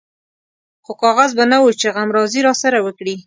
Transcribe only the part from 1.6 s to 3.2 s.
و چې غمرازي راسره وکړي.